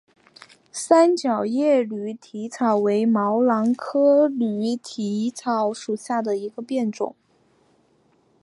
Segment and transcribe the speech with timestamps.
[0.71, 7.15] 三角叶驴蹄草为毛茛科驴蹄草属下的一个变种。